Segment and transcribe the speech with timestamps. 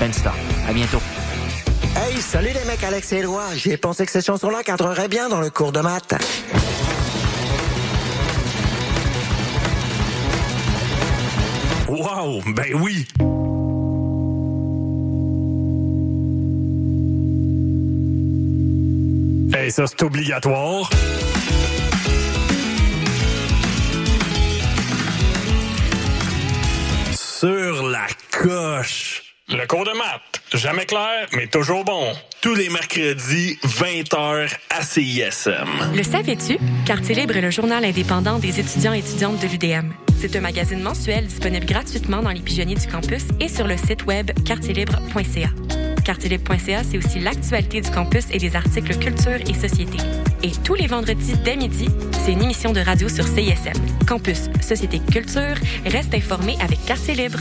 [0.00, 0.34] Ben Star.
[0.66, 1.02] À bientôt.
[1.94, 3.44] Hey, salut les mecs, Alex et Éloi.
[3.54, 6.14] J'ai pensé que cette chanson-là cadrerait bien dans le cours de maths.
[11.86, 13.06] Wow, ben oui.
[19.54, 20.88] Hey, ça, c'est obligatoire.
[27.12, 29.29] Sur la coche.
[29.52, 30.40] Le cours de maths.
[30.54, 32.12] Jamais clair, mais toujours bon.
[32.40, 35.92] Tous les mercredis, 20h à CISM.
[35.94, 36.56] Le savais-tu?
[36.86, 39.92] Quartier Libre est le journal indépendant des étudiants et étudiantes de l'UDM.
[40.20, 44.06] C'est un magazine mensuel disponible gratuitement dans les pigeonniers du campus et sur le site
[44.06, 45.48] web quartierlibre.ca.
[46.04, 49.98] Quartierlibre.ca, c'est aussi l'actualité du campus et des articles culture et société.
[50.44, 51.88] Et tous les vendredis dès midi,
[52.24, 53.72] c'est une émission de radio sur CISM.
[54.06, 57.40] Campus, société, culture, reste informé avec Quartier Libre.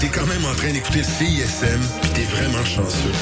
[0.00, 3.12] T'es quand même en train d'écouter CISM, pis t'es vraiment chanceux.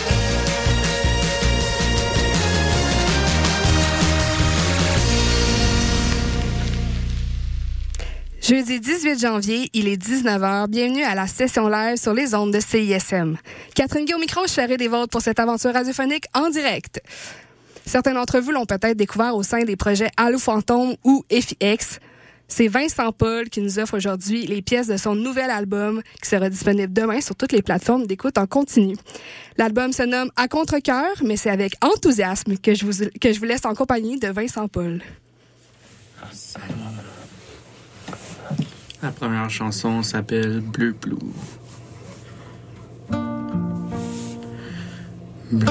[8.42, 10.68] Jeudi 18 janvier, il est 19h.
[10.68, 13.36] Bienvenue à la session live sur les ondes de CISM.
[13.74, 17.00] Catherine Guy au micro, je serai des vôtres pour cette aventure radiophonique en direct.
[17.86, 22.00] Certains d'entre vous l'ont peut-être découvert au sein des projets Allo Fantôme ou FX.
[22.48, 26.48] C'est Vincent Paul qui nous offre aujourd'hui les pièces de son nouvel album qui sera
[26.48, 28.96] disponible demain sur toutes les plateformes d'écoute en continu.
[29.58, 33.46] L'album se nomme À contre-cœur, mais c'est avec enthousiasme que je, vous, que je vous
[33.46, 35.00] laisse en compagnie de Vincent Paul.
[39.02, 41.16] La première chanson s'appelle Bleu Blue.
[45.52, 45.66] Bleu,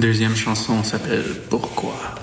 [0.00, 2.19] deuxième chanson s'appelle Pourquoi?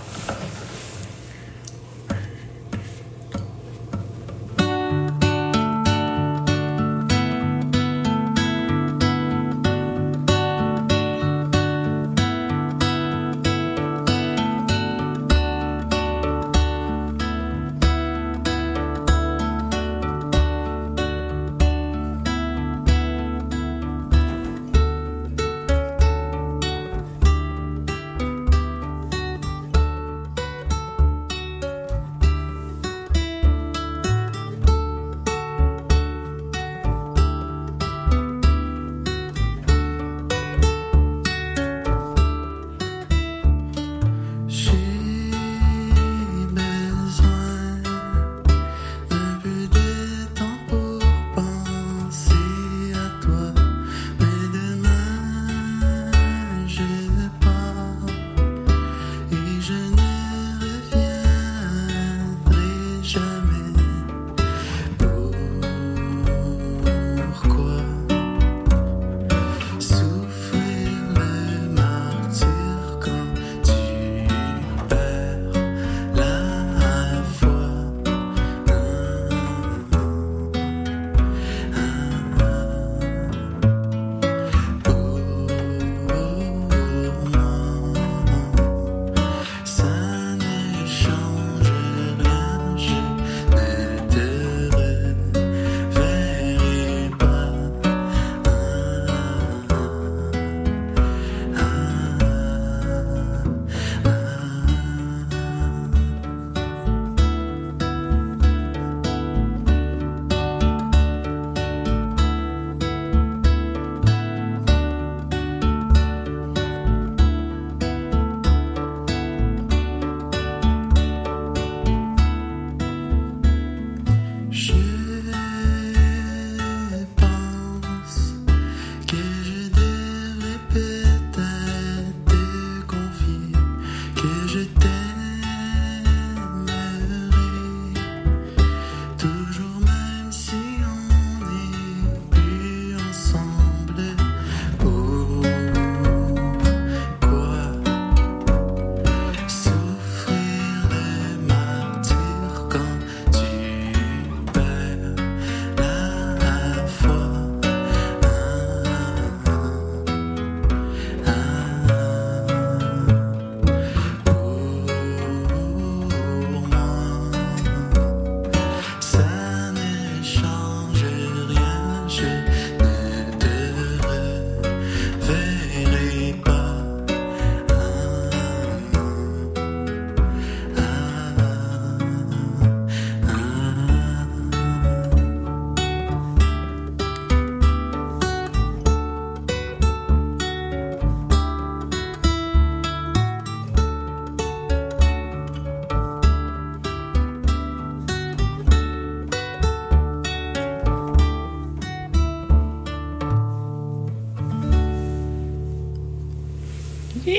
[207.28, 207.34] La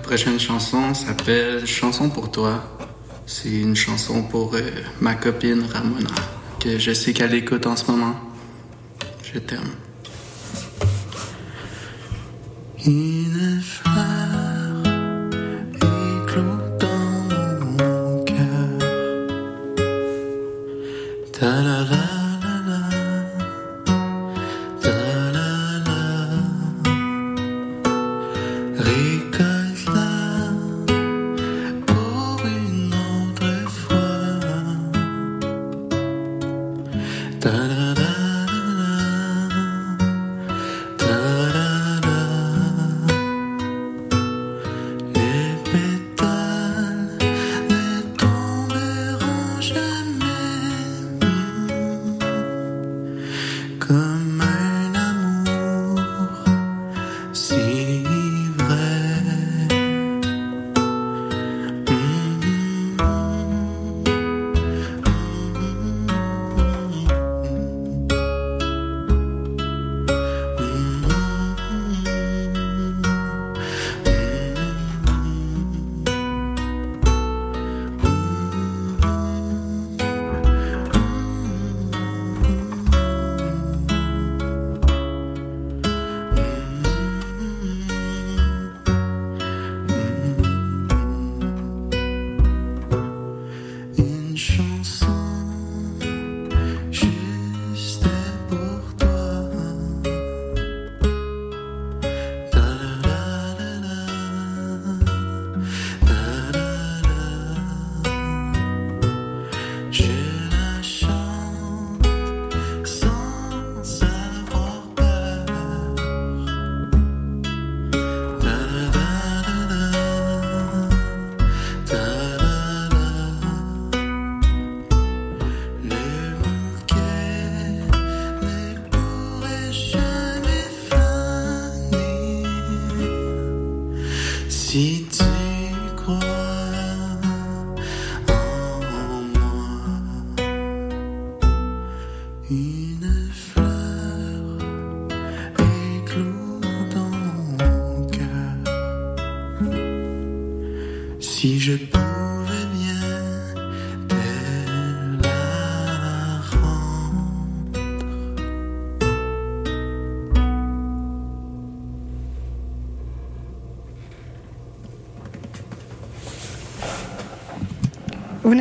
[0.00, 2.62] prochaine chanson s'appelle Chanson pour toi.
[3.26, 4.60] C'est une chanson pour euh,
[5.00, 6.14] ma copine Ramona,
[6.60, 8.14] que je sais qu'elle écoute en ce moment.
[9.24, 9.72] Je t'aime.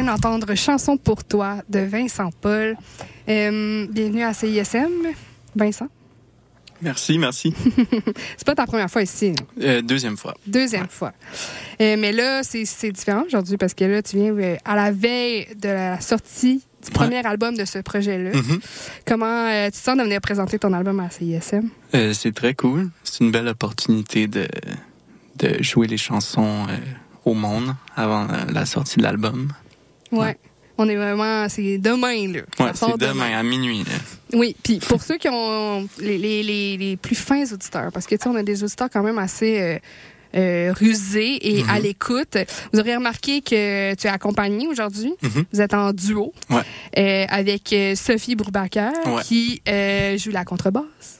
[0.06, 2.78] Venez d'entendre Chanson pour toi de Vincent Paul.
[3.28, 4.92] Euh, bienvenue à CISM,
[5.56, 5.88] Vincent.
[6.80, 7.56] Merci, merci.
[8.38, 9.48] C'est pas ta première fois ici, non?
[9.64, 10.36] Euh, deuxième fois.
[10.46, 11.12] deuxième fois.
[11.82, 15.70] Euh, mais là, c'est différent aujourd'hui parce que là, tu viens à la veille de
[15.70, 18.30] la sortie du premier album de ce projet-là.
[18.32, 18.60] Mhm.
[19.08, 21.68] Comment euh, tu te sens de venir présenter ton album à CISM?
[22.14, 22.92] C'est très cool.
[23.04, 24.48] C'est une belle opportunité de,
[25.38, 26.68] de jouer les chansons
[27.24, 29.52] au monde avant la sortie de l'album.
[30.15, 30.25] Ouais.
[30.25, 30.38] Ouais.
[30.77, 31.48] On est vraiment.
[31.48, 32.41] C'est demain, là.
[32.60, 33.79] Ouais, c'est demain à minuit.
[33.86, 33.93] là.
[34.34, 38.15] Oui, puis pour ceux qui ont les, les, les, les plus fins auditeurs, parce que
[38.15, 39.77] tu sais, on a des auditeurs quand même assez euh,
[40.36, 41.69] euh, rusés et Mhm.
[41.69, 42.38] à l'écoute.
[42.74, 45.13] Vous aurez remarqué que tu es accompagné aujourd'hui.
[45.22, 45.45] Mhm.
[45.53, 46.62] Vous êtes en duo Ouais.
[46.98, 49.22] euh, avec euh, Sophie Bourbacker Ouais.
[49.24, 51.19] qui euh, joue la contrebasse.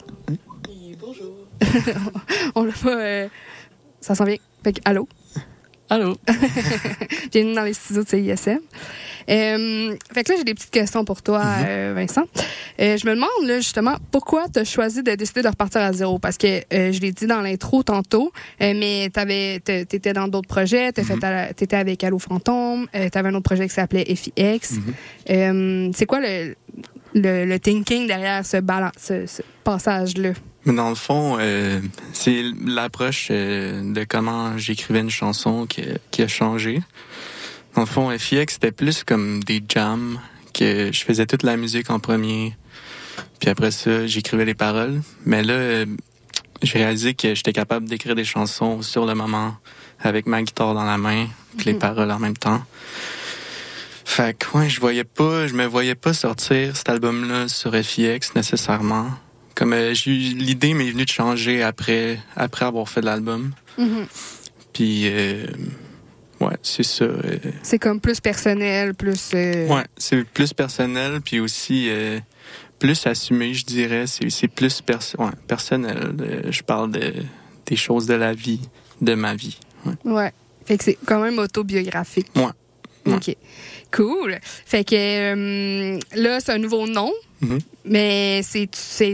[1.00, 1.32] bonjour.
[2.54, 2.90] on l'a pas.
[2.90, 3.28] euh,
[4.02, 4.36] ça s'en vient.
[4.62, 5.08] Fait que, allô?
[5.88, 6.16] Allô?
[7.32, 8.58] Bienvenue dans les studios de CISM.
[9.28, 11.64] Euh, fait que là, j'ai des petites questions pour toi, Mhm.
[11.68, 12.24] euh, Vincent.
[12.80, 15.92] Euh, je me demande, là, justement, pourquoi tu as choisi de décider de repartir à
[15.92, 16.18] zéro?
[16.18, 20.92] Parce que euh, je l'ai dit dans l'intro tantôt, mais tu étais dans d'autres projets,
[20.92, 21.20] tu Mhm.
[21.60, 24.80] étais avec Allo Fantôme, tu avais un autre projet qui s'appelait FIX.
[25.30, 26.56] Euh, C'est quoi le,
[27.14, 30.30] le, le thinking derrière ce, balan- ce, ce passage-là?
[30.66, 31.80] Mais dans le fond, euh,
[32.12, 36.82] c'est l'approche euh, de comment j'écrivais une chanson qui, qui a changé.
[37.74, 40.18] Dans le fond, FIX, c'était plus comme des jams,
[40.52, 42.56] que je faisais toute la musique en premier,
[43.38, 45.02] puis après ça, j'écrivais les paroles.
[45.24, 45.86] Mais là, euh,
[46.62, 49.54] j'ai réalisé que j'étais capable d'écrire des chansons sur le moment,
[50.00, 51.78] avec ma guitare dans la main, puis les Mhm.
[51.78, 52.62] paroles en même temps.
[54.04, 58.34] Fait que, ouais, je voyais pas, je me voyais pas sortir cet album-là sur FIX
[58.34, 59.10] nécessairement.
[59.56, 63.52] Comme euh, j'ai eu l'idée m'est venue de changer après après avoir fait l'album.
[63.78, 64.06] Mhm.
[64.72, 65.46] Puis euh,
[66.40, 67.04] ouais, c'est ça.
[67.04, 69.32] euh, C'est comme plus personnel, plus...
[69.32, 71.88] ouais, c'est plus personnel puis aussi
[72.78, 74.04] plus assumé, je dirais.
[74.06, 76.14] C'est plus perso- ouais, personnel.
[76.50, 77.14] Je parle de
[77.64, 78.60] des choses de la vie,
[79.00, 79.58] de ma vie.
[79.84, 80.12] Ouais.
[80.12, 80.32] Ouais.
[80.66, 82.28] Fait que c'est quand même autobiographique.
[82.36, 82.44] Ouais.
[83.06, 83.14] Ouais.
[83.14, 83.36] OK.
[83.90, 84.38] Cool.
[84.66, 87.10] Fait que euh, là, c'est un nouveau nom.
[87.40, 87.58] Mhm.
[87.84, 88.68] Mais c'est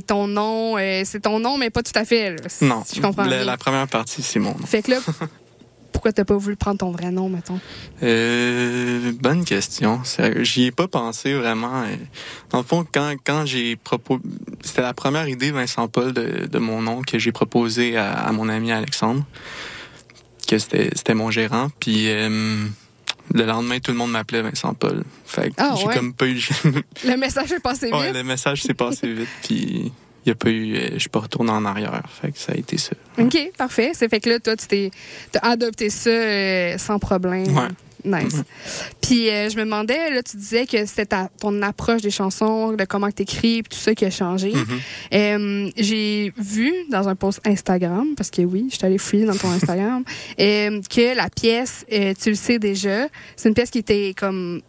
[0.06, 2.30] ton nom, euh, c'est ton nom, mais pas tout à fait.
[2.30, 4.66] là, si Non, je comprends la, la première partie c'est mon nom.
[4.66, 4.98] Fait que là,
[5.92, 7.60] pourquoi t'as pas voulu prendre ton vrai nom, mettons?
[8.02, 10.00] Euh, bonne question.
[10.40, 11.82] J'y ai pas pensé vraiment.
[11.82, 11.96] euh.
[12.50, 14.22] Dans le fond, quand, quand j'ai proposé...
[14.62, 18.32] C'était la première idée, Vincent Paul, de, de mon nom que j'ai proposé à, à
[18.32, 19.24] mon ami Alexandre,
[20.48, 21.68] que c'était c'était mon gérant.
[21.80, 22.66] Puis euh,
[23.34, 25.02] le lendemain, tout le monde m'appelait Vincent Paul.
[25.24, 25.94] Fait que Ah, j'ai ouais?
[25.94, 26.40] comme pas eu...
[27.06, 27.94] Le message est passé vite?
[27.94, 29.92] ouais, le message s'est passé vite, puis
[30.26, 30.76] il a pas eu...
[30.76, 32.02] euh, Je suis pas retourné en arrière.
[32.20, 32.92] Fait que ça a été ça.
[33.18, 33.92] OK, parfait.
[33.94, 34.90] C'est fait que là, toi, tu t'es
[35.32, 37.46] t'as adopté ça euh, sans problème.
[37.56, 37.68] Ouais.
[38.04, 38.42] Nice.
[39.00, 42.72] Puis euh, je me demandais, là, tu disais que c'était ta- ton approche des chansons,
[42.72, 44.52] de comment tu écris, tout ça qui a changé.
[44.52, 44.66] Mhm.
[45.14, 49.36] Euh, J'ai vu dans un post Instagram, parce que oui, je suis allée fouiller dans
[49.36, 50.02] ton Instagram,
[50.40, 53.06] euh, que la pièce, tu le sais déjà,
[53.36, 54.60] c'est une pièce qui était comme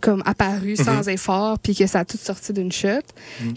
[0.00, 3.00] comme apparue sans effort puis que ça a tout sorti d'une shot.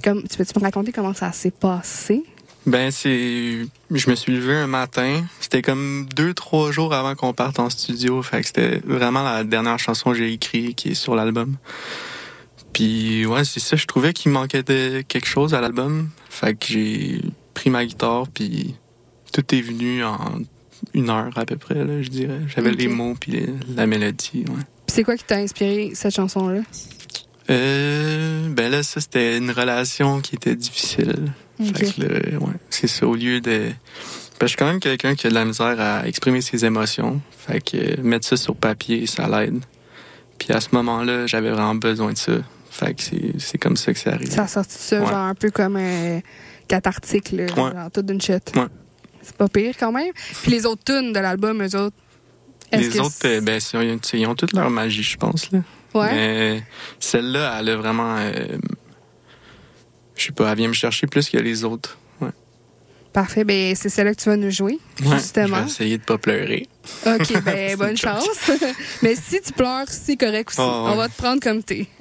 [0.03, 2.23] Comme tu peux-tu me raconter comment ça s'est passé?
[2.69, 3.65] Ben, c'est.
[3.91, 5.23] Je me suis levé un matin.
[5.39, 8.21] C'était comme deux, trois jours avant qu'on parte en studio.
[8.21, 11.55] Fait que c'était vraiment la dernière chanson que j'ai écrite qui est sur l'album.
[12.73, 13.75] Puis, ouais, c'est ça.
[13.75, 16.09] Je trouvais qu'il manquait de quelque chose à l'album.
[16.29, 17.21] Fait que j'ai
[17.55, 18.75] pris ma guitare, puis
[19.33, 20.19] tout est venu en
[20.93, 22.39] une heure à peu près, là, je dirais.
[22.55, 24.63] J'avais les mots, puis les- la mélodie, ouais.
[24.85, 26.61] Puis c'est quoi qui t'a inspiré cette chanson là
[27.49, 31.33] Euh, ben là, ça, c'était une relation qui était difficile.
[31.59, 31.77] Ok.
[31.77, 33.69] Fait que là, ouais, c'est ça, au lieu de...
[34.39, 37.19] Ben, je suis quand même quelqu'un qui a de la misère à exprimer ses émotions.
[37.37, 39.59] Fait que euh, mettre ça sur papier, ça l'aide.
[40.37, 42.31] Puis à ce moment-là, j'avais vraiment besoin de ça.
[42.71, 44.31] Fait que c'est, c'est comme ça que c'est arrivé.
[44.31, 45.05] Ça a sorti ça Ouais.
[45.07, 46.21] genre un peu comme un
[46.69, 47.71] cathartique là, Ouais.
[47.73, 48.35] genre tout d'une shot.
[48.55, 48.67] Ouais.
[49.21, 50.13] C'est pas pire quand même.
[50.41, 51.95] Puis les autres tunes de l'album, eux autres.
[52.71, 55.51] Les que autres, euh, ben, ils ont, ils ont toute leur magie, je pense.
[55.51, 55.59] Là.
[55.95, 56.13] ouais.
[56.13, 56.63] Mais
[56.99, 58.15] celle-là, elle a vraiment...
[58.19, 58.57] euh,
[60.19, 61.97] je sais pas, elle vient me chercher plus que les autres.
[62.21, 62.29] Ouais.
[63.13, 65.57] Parfait, ben c'est celle-là que tu vas nous jouer, Ouais, justement.
[65.57, 66.67] Je vais essayer de pas pleurer.
[67.05, 68.27] OK, ben bonne chance.
[69.01, 70.59] Mais si tu pleures, c'est correct aussi.
[70.61, 70.91] Oh, ouais.
[70.91, 71.87] On va te prendre comme t'es.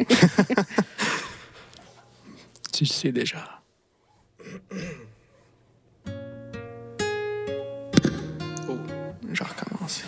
[2.73, 3.61] Tu le sais déjà.
[8.69, 8.77] Oh,
[9.33, 10.03] je recommence.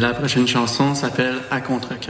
[0.00, 2.01] La prochaine chanson s'appelle À contre-cœur.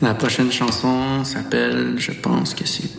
[0.00, 2.97] La prochaine chanson s'appelle Je pense que c'est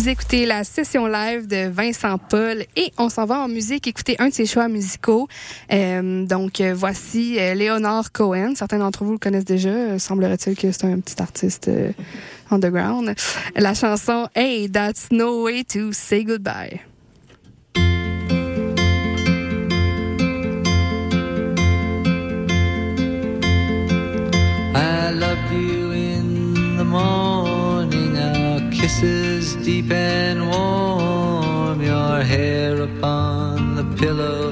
[0.00, 4.16] Vous écoutez la session live de Vincent Paul et on s'en va en musique écouter
[4.18, 5.28] un de ses choix musicaux.
[5.70, 8.54] Euh, donc euh, voici euh, Léonard Cohen.
[8.54, 9.68] Certains d'entre vous le connaissent déjà.
[9.68, 11.92] Euh, Semblerait-il que c'est un petit artiste euh,
[12.50, 13.14] underground.
[13.54, 16.80] La chanson Hey, That's No Way to Say Goodbye.
[29.70, 34.44] Deep and warm, your hair upon the pillow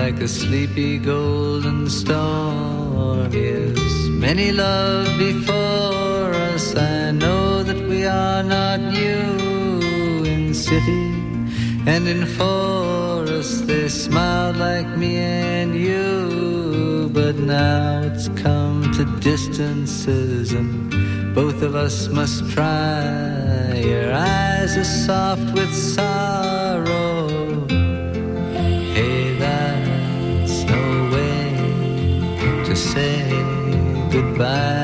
[0.00, 3.32] like a sleepy golden storm.
[3.32, 3.80] Yes,
[4.26, 6.64] many love before us.
[6.76, 11.04] I know that we are not new in city
[11.92, 13.66] and in forest.
[13.66, 16.10] They smiled like me and you,
[17.14, 20.90] but now it's come to distances and
[21.32, 23.72] both of us must try.
[23.76, 27.28] Your eyes are soft with sorrow.
[28.96, 33.30] Hey, that's no way to say
[34.10, 34.82] goodbye.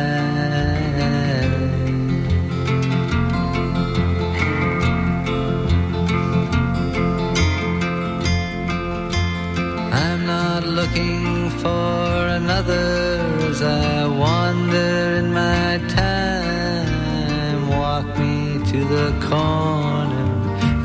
[9.92, 11.19] I'm not looking
[11.62, 13.20] for another
[13.50, 17.68] as I wander in my time.
[17.68, 20.28] Walk me to the corner,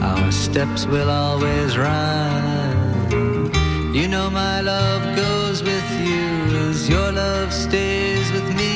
[0.09, 3.51] our steps will always rhyme.
[3.93, 6.27] You know my love goes with you
[6.69, 8.75] as your love stays with me.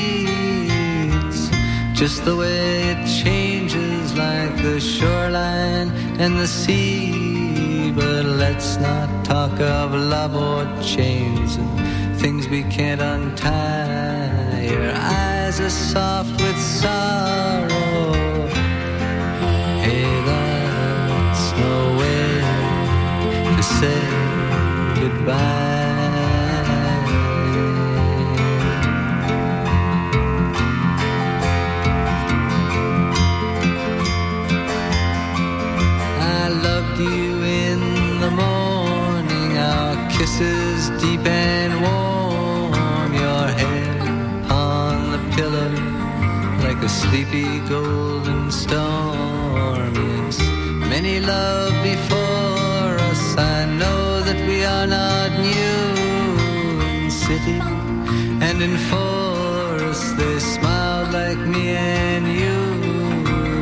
[1.26, 1.50] It's
[2.00, 7.39] just the way it changes like the shoreline and the sea.
[7.94, 14.68] But let's not talk of love or chains and things we can't untie.
[14.70, 18.12] Your eyes are soft with sorrow.
[19.84, 24.00] Hey, that's no way to say
[25.00, 25.69] goodbye.
[54.86, 55.80] New
[56.88, 57.60] in city
[58.40, 60.16] and in forest.
[60.16, 62.60] They smiled like me and you.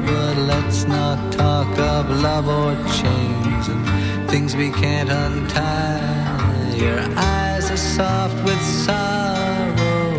[0.06, 6.76] But let's not talk of love or chains and things we can't untie.
[6.76, 10.18] Your eyes are soft with sorrow.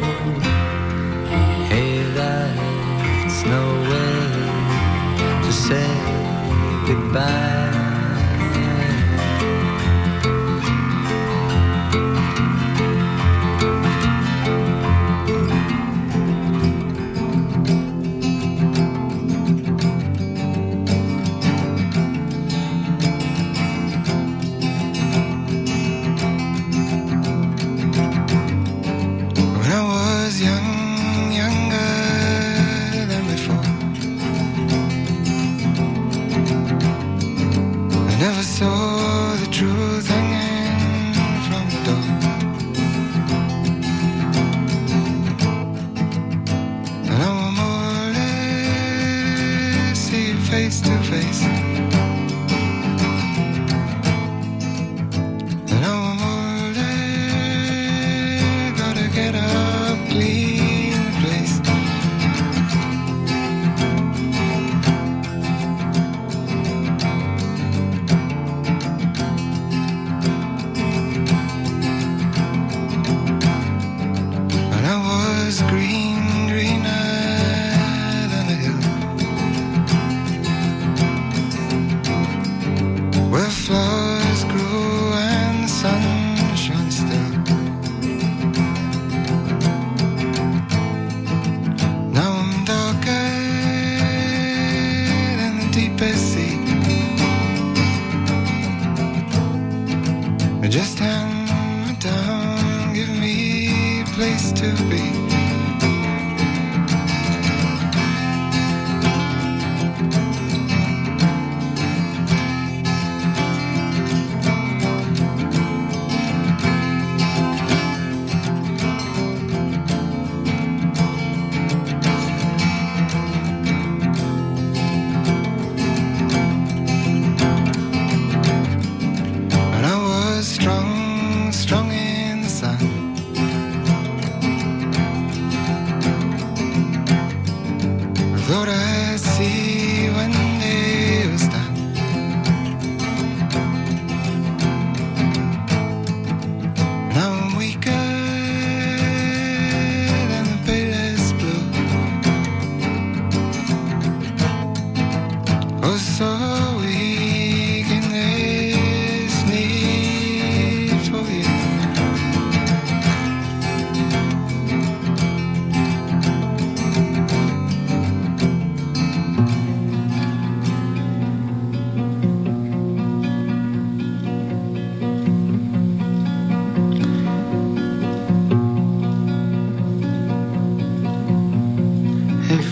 [1.71, 4.23] Hey, that's no way
[5.45, 5.87] to say
[6.87, 7.58] goodbye.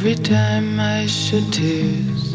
[0.07, 2.33] every time I shed tears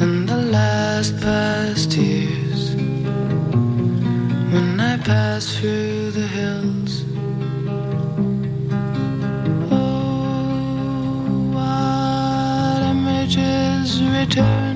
[0.00, 2.76] in the last past years
[4.52, 7.04] when I pass through the hills.
[9.72, 14.73] Oh, what images return?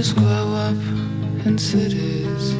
[0.00, 0.82] Others grow up
[1.44, 2.54] in cities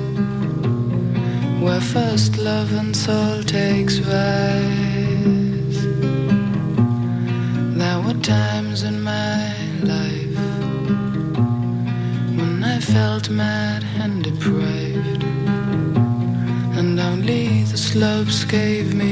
[1.63, 5.79] where first love and soul takes rise.
[7.81, 9.55] There were times in my
[9.95, 10.37] life
[12.37, 15.23] when I felt mad and deprived,
[16.79, 19.10] and only the slopes gave me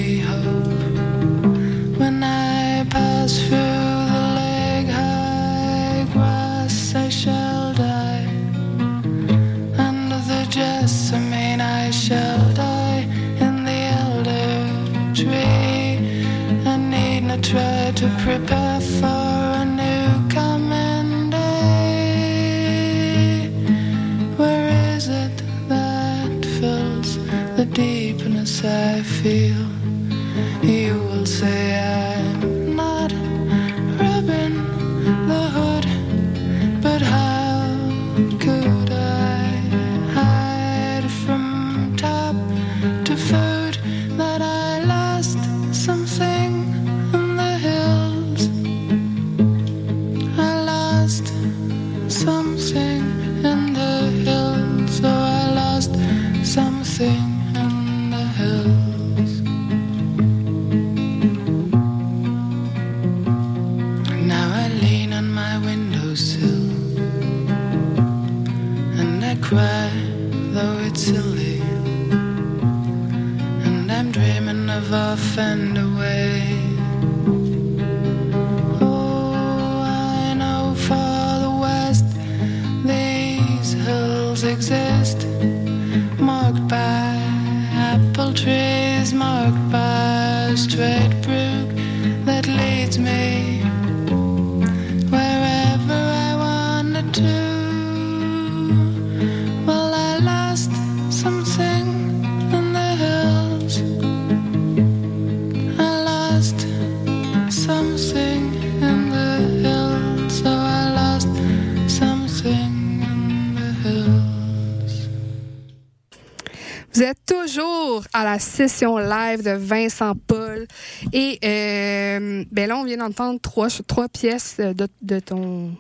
[118.59, 120.67] session live de Vincent Paul.
[121.13, 125.71] Et euh, ben là, on vient d'entendre trois, trois pièces de, de ton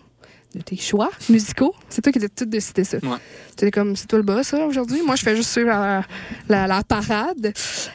[0.54, 1.74] de tes choix musicaux.
[1.90, 2.96] C'est toi qui as tout décidé ça.
[3.02, 3.18] Ouais.
[3.50, 5.02] C'était comme, c'est toi le boss, aujourd'hui.
[5.04, 6.02] Moi, je fais juste suivre la,
[6.48, 7.52] la, la parade.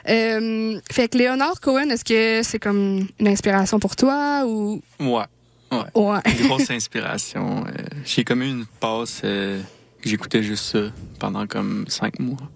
[0.08, 4.82] Euh, fait que Léonard Cohen, est-ce que c'est comme une inspiration pour toi ou?
[5.00, 5.24] Ouais.
[5.72, 5.80] Ouais.
[5.96, 6.20] Ouais.
[6.44, 7.66] Grosse inspiration.
[7.66, 7.72] Euh,
[8.06, 9.60] j'ai comme eu une passe euh,
[10.02, 10.84] que j'écoutais juste ça
[11.20, 12.50] pendant comme cinq mois.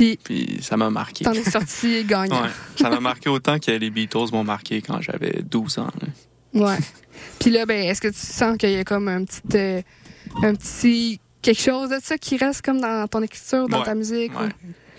[0.00, 1.24] Puis, Puis ça m'a marqué.
[1.24, 2.42] t'en es sorti gagnant.
[2.42, 2.48] Ouais.
[2.76, 5.88] Ça m'a marqué autant que les Beatles m'ont marqué quand j'avais 12 ans.
[6.00, 6.08] là.
[6.66, 6.78] Ouais.
[7.38, 9.82] Puis là, ben, est-ce que tu sens qu'il y a comme un petit, euh,
[10.42, 13.84] un petit quelque chose de ça qui reste comme dans ton écriture, dans Ouais.
[13.84, 14.32] ta musique?
[14.38, 14.48] Ouais,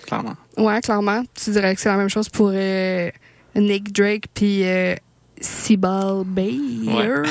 [0.06, 0.36] clairement.
[0.58, 1.24] ou- Ouais, clairement.
[1.34, 3.10] Tu dirais que c'est la même chose pour euh,
[3.56, 4.95] Nick Drake puis euh,
[5.39, 7.22] Seaball Bayer.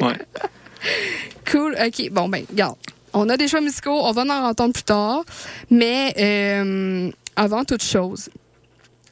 [0.00, 0.18] Ouais.
[1.50, 1.76] Cool.
[1.84, 2.10] OK.
[2.10, 2.76] Bon, ben, regarde.
[3.18, 3.98] On a des choix musicaux.
[4.04, 5.24] On va en entendre plus tard.
[5.70, 8.28] Mais euh, avant toute chose,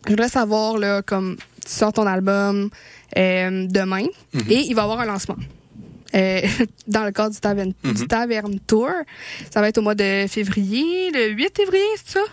[0.05, 2.69] je voudrais savoir, là, comme tu sors ton album
[3.17, 4.43] euh, demain Mhm.
[4.51, 5.37] et il va y avoir un lancement.
[6.15, 6.41] Euh,
[6.87, 8.07] dans le cadre du Taverne, du Mhm.
[8.07, 8.91] Taverne Tour.
[9.51, 12.25] Ça va être au mois de février, le 8 février, c'est ça?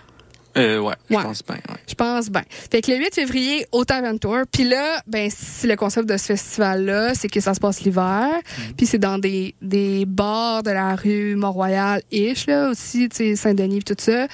[0.57, 1.55] Euh, ouais, je pense bien.
[1.55, 1.79] Ouais.
[1.87, 2.43] Je pense bien.
[2.49, 4.41] Fait que le 8 février, au Tavern Tour.
[4.51, 8.27] Puis là, ben, si le concept de ce festival-là, c'est que ça se passe l'hiver.
[8.75, 13.83] Puis c'est dans des, des bars de la rue Mont-Royal-ish, là, aussi, tu sais, Saint-Denis,
[13.83, 14.27] tout ça,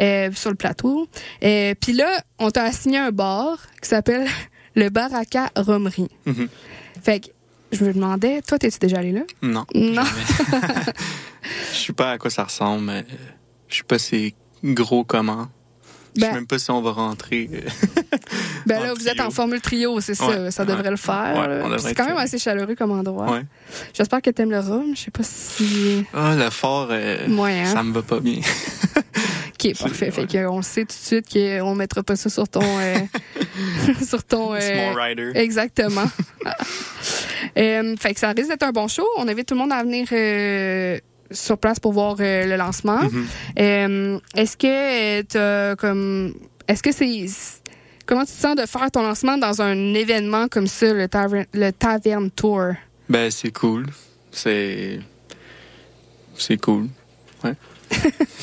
[0.00, 1.08] euh, sur le plateau.
[1.42, 4.26] Euh, puis là, on t'a assigné un bar qui s'appelle
[4.74, 6.08] le Baraka Romerie.
[6.26, 6.48] Mhm.
[7.02, 7.28] Fait que
[7.72, 9.22] je me demandais, toi, t'es-tu déjà allé là?
[9.40, 9.64] Non.
[9.74, 10.04] Non.
[11.72, 13.16] Je sais pas à quoi ça ressemble, mais euh,
[13.68, 15.48] je sais pas c'est gros comment.
[16.14, 17.48] Je sais Ben- même pas si on va rentrer.
[17.52, 17.60] euh,
[18.66, 20.28] Ben En là, vous êtes en formule trio, c'est ça.
[20.28, 20.90] Ouais, ça devrait ouais.
[20.90, 21.64] le faire.
[21.70, 23.40] Ouais, c'est quand même assez chaleureux comme endroit.
[23.94, 24.94] J'espère que t'aimes le rhum.
[24.94, 26.04] Je sais pas si...
[26.12, 27.64] Ah, le fort, euh, Moyen.
[27.66, 28.40] ça me va pas bien.
[29.64, 30.10] OK, parfait.
[30.10, 32.60] Fait qu'on le sait tout de suite qu'on mettra pas ça sur ton...
[32.62, 32.96] euh,
[34.06, 34.54] sur ton...
[34.54, 35.32] euh, Small Rider.
[35.34, 36.06] Exactement.
[37.54, 39.06] Fait que ça risque d'être un bon show.
[39.16, 40.06] On invite tout le monde à venir
[41.32, 43.02] sur place pour voir euh, le lancement.
[43.02, 43.26] Mhm.
[43.58, 46.34] Euh, est-ce que tu as comme
[46.68, 47.26] est-ce que c'est
[48.06, 51.44] comment tu te sens de faire ton lancement dans un événement comme ça le tavern,
[51.52, 52.72] le tavern tour?
[53.08, 53.86] Ben, c'est cool.
[54.30, 55.00] C'est.
[56.36, 56.88] C'est cool.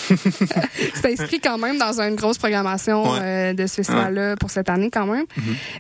[0.08, 3.20] Tu t'es inscrit quand même dans une grosse programmation Ouais.
[3.22, 5.26] euh, de ce festival-là pour cette année quand même.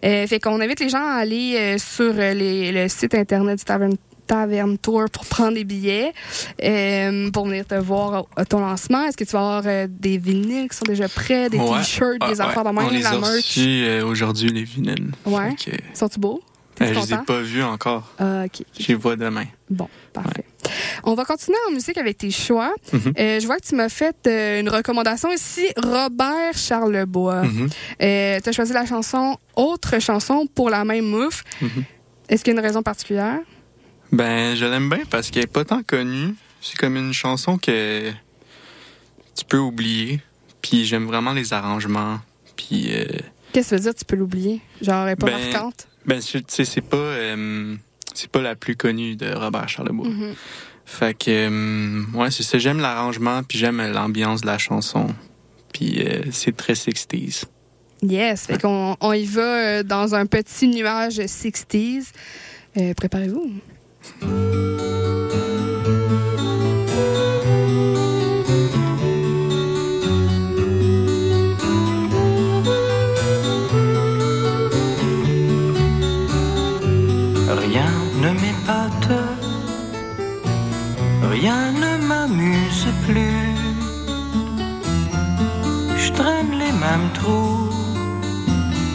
[0.03, 3.59] Euh, fait qu'on invite les gens à aller euh, sur euh, les- le site internet
[3.59, 3.93] du Tavern
[4.29, 6.13] Tavern Tour pour prendre des billets
[6.63, 9.03] euh, pour venir te voir à ton lancement.
[9.05, 11.79] Est-ce que tu vas avoir euh, des vinyles qui sont déjà prêts, des Ouais.
[11.79, 12.41] t-shirts, Ah, des ouais.
[12.45, 13.55] affaires de On même, les la a merch?
[13.57, 15.11] euh, aujourd'hui, les vinyles.
[15.25, 15.55] Ouais.
[15.55, 16.41] Que, Sont-ils beaux?
[16.81, 18.13] euh, je les ai pas vus encore.
[18.19, 18.61] Ah, ok.
[18.61, 18.65] ok.
[18.79, 19.45] Je les vois demain.
[19.69, 20.45] Bon, parfait.
[21.03, 22.73] On va continuer en musique avec tes choix.
[22.93, 23.13] Mhm.
[23.19, 27.43] Euh, je vois que tu m'as fait euh, une recommandation ici, Robert Charlebois.
[27.43, 27.67] Mhm.
[28.01, 31.43] Euh, tu as choisi la chanson Autre chanson pour la même mouffe.
[31.61, 31.83] Mhm.
[32.29, 33.39] Est-ce qu'il y a une raison particulière?
[34.11, 36.35] Ben, je l'aime bien parce qu'elle est pas tant connue.
[36.61, 38.09] C'est comme une chanson que
[39.35, 40.19] tu peux oublier.
[40.61, 42.19] Puis j'aime vraiment les arrangements.
[42.55, 43.05] Puis, euh,
[43.53, 44.61] Qu'est-ce que ça veut dire tu peux l'oublier?
[44.81, 45.87] Genre, elle est pas Ben, marquante?
[46.05, 47.75] ben, tu sais, c'est pas, euh,
[48.13, 50.07] c'est pas la plus connue de Robert Charlebois.
[50.07, 50.33] Mhm.
[50.85, 52.57] Fait que, euh, ouais, c'est ça.
[52.57, 55.07] J'aime l'arrangement, puis j'aime l'ambiance de la chanson.
[55.73, 57.45] Puis euh, c'est très 60s.
[58.01, 62.07] Yes, fait qu'on on y va dans un petit nuage 60s.
[62.77, 63.51] Euh, Préparez-vous.
[77.51, 77.91] Rien
[78.21, 79.11] ne m'épate,
[81.31, 83.55] rien ne m'amuse plus.
[85.97, 87.69] Je traîne les mêmes trous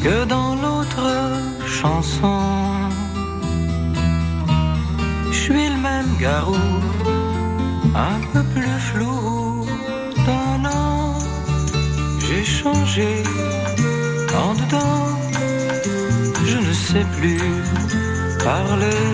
[0.02, 1.08] que dans l'autre
[1.66, 2.73] chanson.
[5.46, 6.56] Je suis le même garou,
[7.94, 9.66] un peu plus flou
[10.24, 11.18] d'un an.
[12.26, 13.22] J'ai changé
[14.34, 15.06] en dedans,
[16.46, 17.42] je ne sais plus
[18.42, 19.04] parler.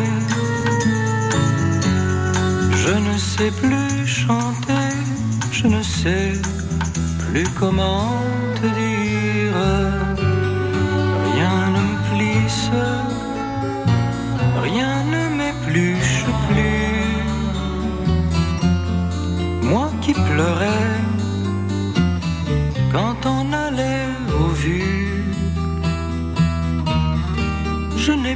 [2.84, 4.88] Je ne sais plus chanter,
[5.50, 6.34] je ne sais
[7.18, 8.14] plus comment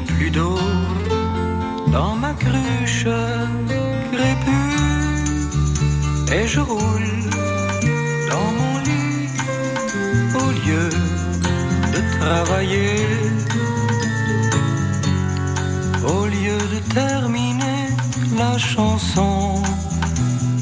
[0.01, 0.59] plus d'eau
[1.93, 3.07] dans ma cruche
[4.13, 4.77] crépue.
[6.37, 7.13] Et je roule
[8.31, 9.29] dans mon lit
[10.43, 10.89] au lieu
[11.95, 12.97] de travailler.
[16.15, 17.89] Au lieu de terminer
[18.37, 19.63] la chanson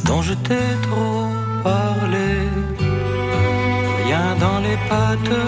[0.06, 1.26] dont je t'ai trop
[1.62, 2.30] parlé
[4.04, 5.40] rien dans les pattes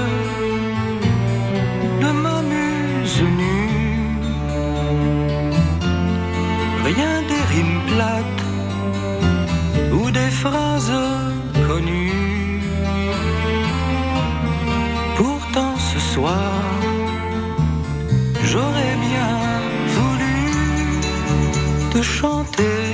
[22.05, 22.87] chanter.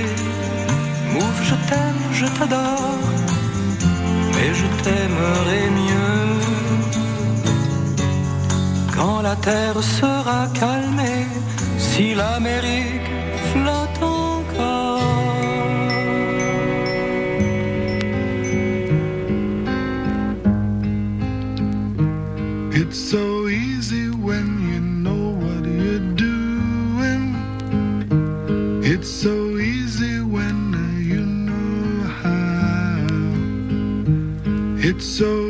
[1.13, 2.99] Mouf, je t'aime, je t'adore,
[4.35, 6.31] mais je t'aimerais mieux
[8.97, 11.27] quand la terre sera calmée,
[11.79, 13.20] si l'Amérique
[29.01, 33.07] It's so easy when you know how.
[34.77, 35.50] It's so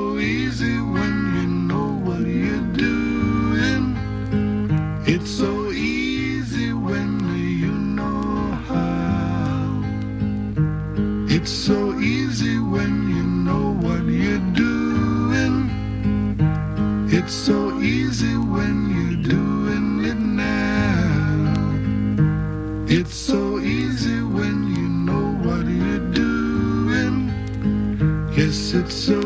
[0.00, 3.84] so easy when you know what you're doing.
[5.06, 7.10] It's so easy when
[7.62, 9.82] you know how.
[11.36, 15.56] It's so easy when you know what you're doing.
[17.16, 21.44] It's so easy when you're doing it now.
[22.96, 27.16] It's so easy when you know what you're doing.
[28.34, 29.19] Yes, it's so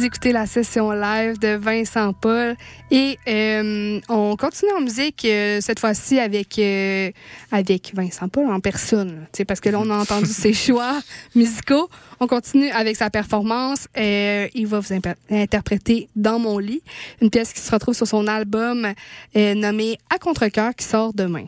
[0.00, 2.56] Vous écoutez la session live de Vincent Paul
[2.90, 7.10] et euh, on continue en musique euh, cette fois-ci avec euh,
[7.52, 11.02] avec Vincent Paul en personne, parce que là on a entendu ses choix
[11.34, 11.90] musicaux.
[12.18, 13.88] On continue avec sa performance.
[13.98, 14.90] Euh, il va vous
[15.28, 16.80] interpréter Dans mon lit,
[17.20, 18.94] une pièce qui se retrouve sur son album
[19.36, 21.44] euh, nommé À contre-cœur qui sort demain.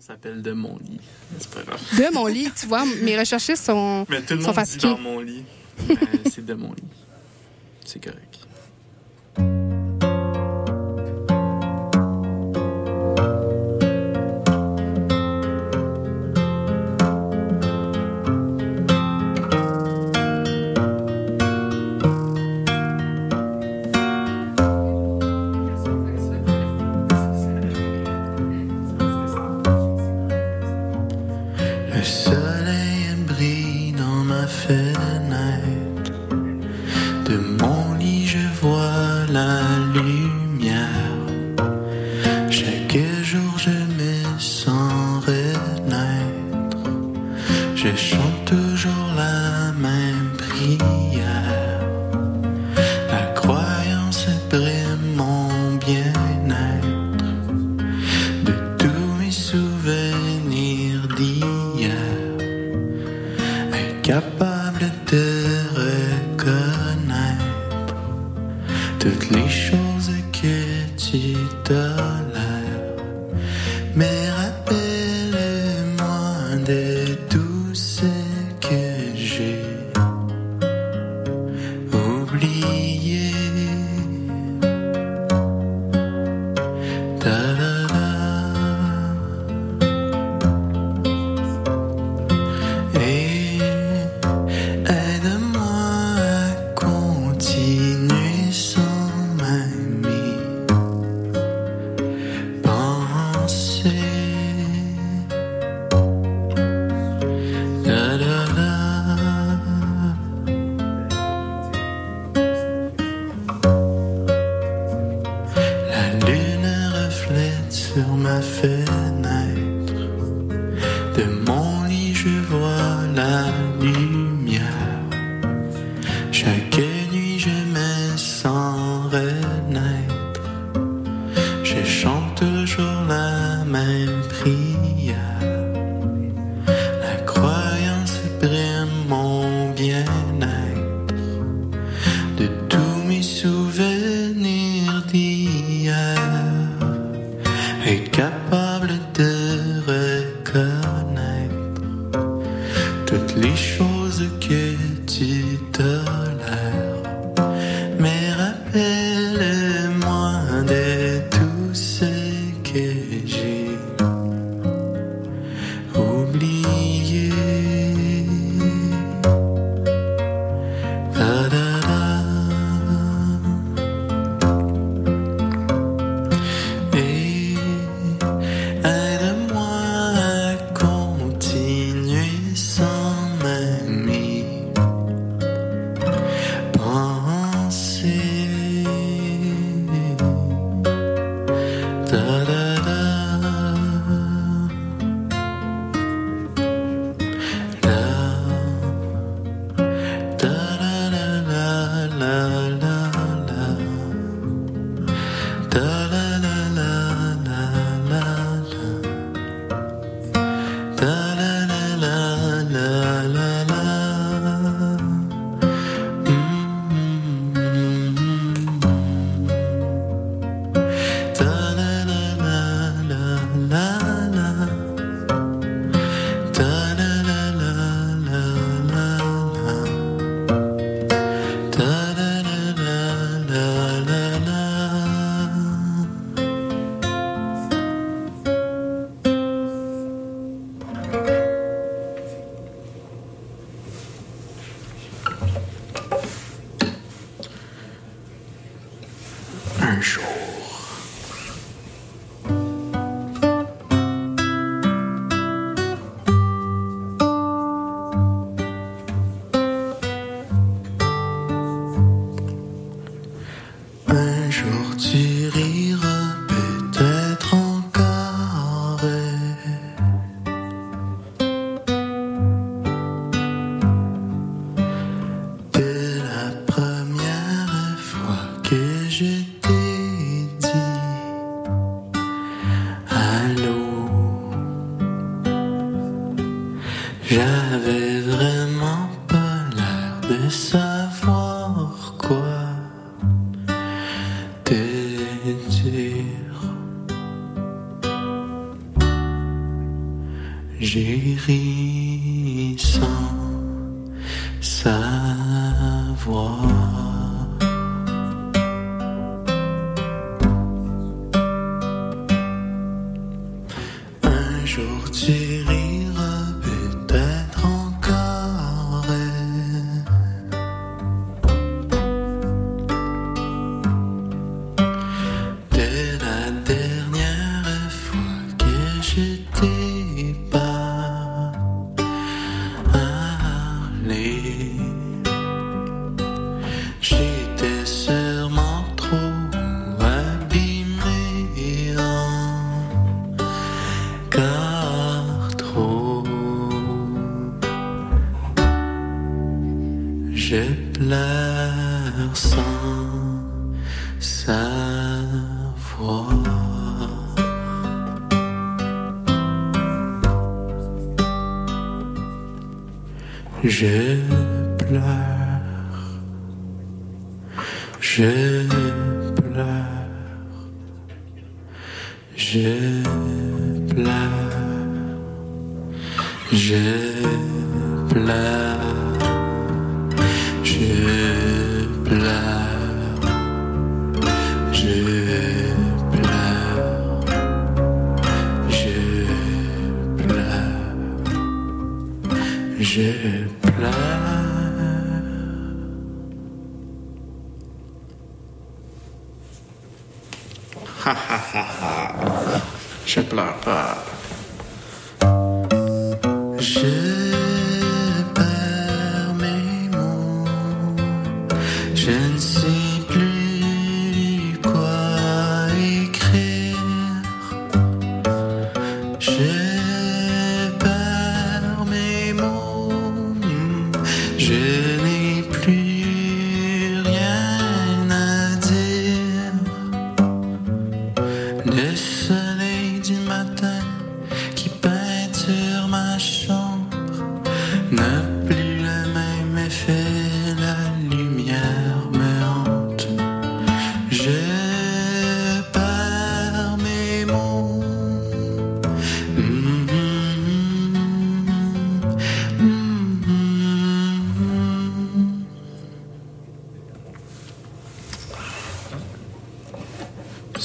[0.00, 0.98] Ça s'appelle De mon lit.
[1.38, 1.80] C'est pas grave.
[1.96, 4.88] De mon lit, tu vois, mes recherchistes sont, Mais tout le sont monde dit fatigués.
[4.88, 5.44] dans mon lit.
[5.88, 6.82] Mais c'est de.
[7.84, 8.38] C'est correct.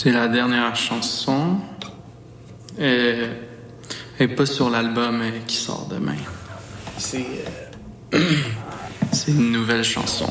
[0.02, 1.58] C'est la dernière chanson
[2.80, 6.16] et, pas sur l'album qui sort demain.
[6.98, 7.18] C'est.
[7.18, 7.69] Euh,
[9.34, 10.28] nouvelle chanson.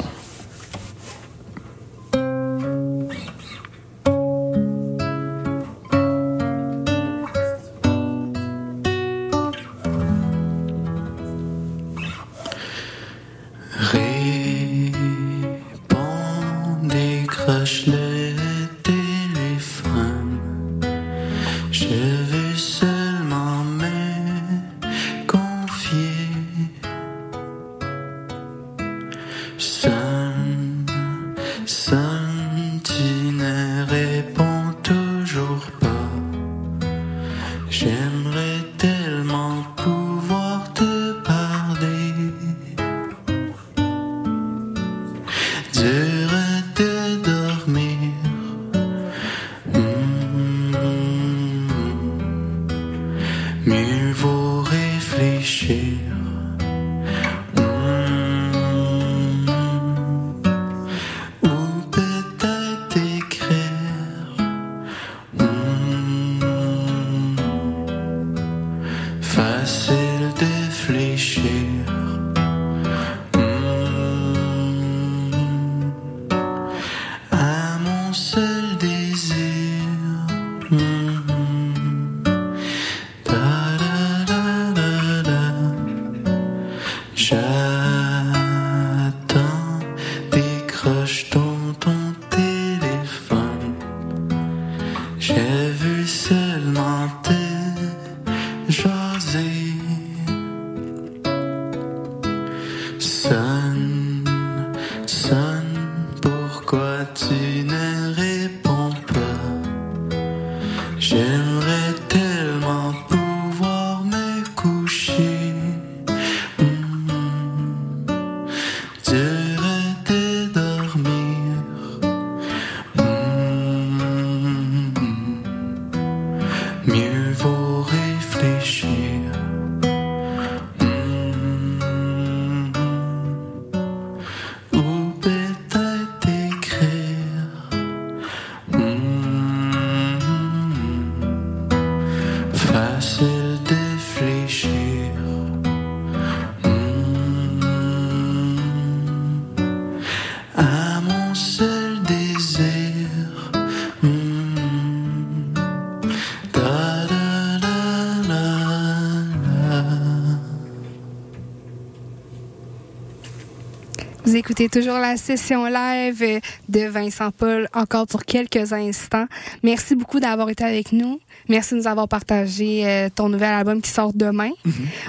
[164.60, 169.26] Écoutez toujours la session live euh, de Vincent Paul encore pour quelques instants.
[169.62, 171.20] Merci beaucoup d'avoir été avec nous.
[171.48, 174.50] Merci de nous avoir partagé euh, ton nouvel album qui sort demain.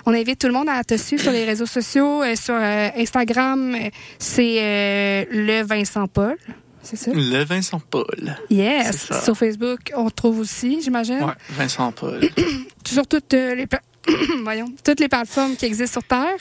[0.05, 2.21] On invite tout le monde à te suivre sur les réseaux sociaux.
[2.21, 3.75] euh, sur euh, Instagram,
[4.19, 6.37] c'est le Vincent Paul.
[6.83, 7.09] C'est ça?
[7.11, 8.35] Le Vincent Paul.
[8.51, 9.07] Yes.
[9.09, 9.23] C'est.
[9.23, 11.23] Sur Facebook, on te trouve aussi, j'imagine.
[11.23, 12.21] Ouais, Vincent Paul.
[12.85, 13.65] Sur toutes les
[14.43, 16.37] voyons, toutes les plateformes qui existent sur Terre.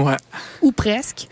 [0.00, 0.16] Ouais.
[0.62, 1.28] ou presque.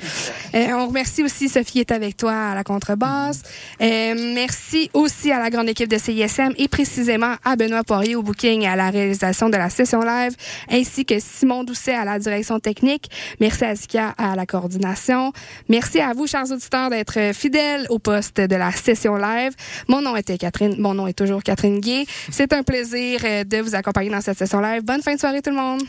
[0.55, 3.43] Euh, on remercie aussi Sophie qui est avec toi à la contrebasse.
[3.81, 8.23] Euh, merci aussi à la grande équipe de CISM et précisément à Benoît Poirier au
[8.23, 10.35] booking et à la réalisation de la session live,
[10.71, 13.11] ainsi que Simon Doucet à la direction technique.
[13.41, 15.33] Merci à Zika à la coordination.
[15.69, 19.53] Merci à vous, chers auditeurs, d'être fidèles au poste de la session live.
[19.89, 22.07] Mon nom était Catherine, mon nom est toujours Catherine Gay.
[22.31, 24.83] C'est un plaisir euh, de vous accompagner dans cette session live.
[24.83, 25.83] Bonne fin de soirée tout le monde.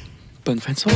[0.45, 0.95] Bonne fin de soirée.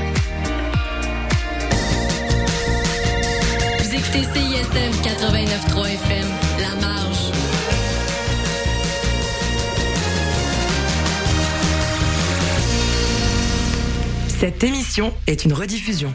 [4.01, 6.27] Écoutez CISM 89.3 FM,
[6.59, 7.31] La Marge.
[14.27, 16.13] Cette émission est une rediffusion.